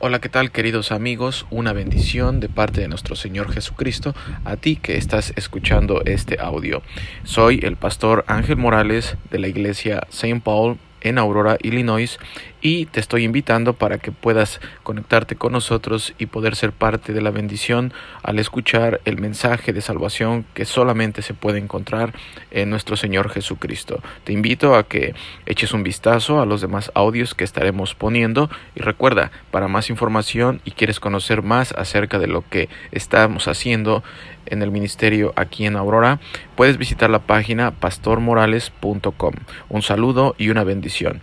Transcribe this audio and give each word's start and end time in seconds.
Hola, 0.00 0.20
¿qué 0.20 0.28
tal 0.28 0.52
queridos 0.52 0.92
amigos? 0.92 1.44
Una 1.50 1.72
bendición 1.72 2.38
de 2.38 2.48
parte 2.48 2.80
de 2.80 2.86
nuestro 2.86 3.16
Señor 3.16 3.50
Jesucristo 3.50 4.14
a 4.44 4.54
ti 4.54 4.76
que 4.76 4.96
estás 4.96 5.32
escuchando 5.34 6.02
este 6.04 6.38
audio. 6.38 6.82
Soy 7.24 7.58
el 7.64 7.74
pastor 7.74 8.24
Ángel 8.28 8.58
Morales 8.58 9.16
de 9.32 9.40
la 9.40 9.48
iglesia 9.48 10.06
St. 10.10 10.40
Paul 10.44 10.78
en 11.00 11.18
Aurora, 11.18 11.58
Illinois, 11.62 12.20
y 12.60 12.86
te 12.86 13.00
estoy 13.00 13.24
invitando 13.24 13.72
para 13.74 13.98
que 13.98 14.12
puedas 14.12 14.60
conectarte 14.82 15.36
con 15.36 15.52
nosotros 15.52 16.14
y 16.18 16.26
poder 16.26 16.56
ser 16.56 16.72
parte 16.72 17.12
de 17.12 17.20
la 17.20 17.30
bendición 17.30 17.92
al 18.22 18.38
escuchar 18.38 19.00
el 19.04 19.18
mensaje 19.18 19.72
de 19.72 19.80
salvación 19.80 20.44
que 20.54 20.64
solamente 20.64 21.22
se 21.22 21.34
puede 21.34 21.58
encontrar 21.58 22.12
en 22.50 22.70
nuestro 22.70 22.96
Señor 22.96 23.30
Jesucristo. 23.30 24.02
Te 24.24 24.32
invito 24.32 24.74
a 24.74 24.88
que 24.88 25.14
eches 25.46 25.72
un 25.72 25.82
vistazo 25.82 26.40
a 26.40 26.46
los 26.46 26.60
demás 26.60 26.90
audios 26.94 27.34
que 27.34 27.44
estaremos 27.44 27.94
poniendo 27.94 28.50
y 28.74 28.80
recuerda, 28.80 29.30
para 29.50 29.68
más 29.68 29.90
información 29.90 30.60
y 30.64 30.72
quieres 30.72 31.00
conocer 31.00 31.42
más 31.42 31.72
acerca 31.72 32.18
de 32.18 32.26
lo 32.26 32.44
que 32.48 32.68
estamos 32.92 33.48
haciendo 33.48 34.02
en 34.46 34.62
el 34.62 34.70
ministerio 34.70 35.32
aquí 35.36 35.66
en 35.66 35.76
Aurora, 35.76 36.20
puedes 36.56 36.78
visitar 36.78 37.10
la 37.10 37.20
página 37.20 37.72
pastormorales.com. 37.72 39.34
Un 39.68 39.82
saludo 39.82 40.34
y 40.38 40.48
una 40.50 40.64
bendición. 40.64 41.20